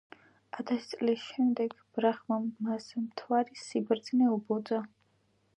ათასი 0.61 0.87
წლის 0.93 1.25
შემდეგ 1.25 1.75
ბრაჰმამ 1.99 2.49
მას 2.71 2.89
მთვარის 3.05 3.67
სიბრძნე 3.69 4.35
უბოძა. 4.39 4.85